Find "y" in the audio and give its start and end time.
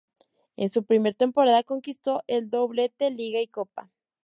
3.39-3.45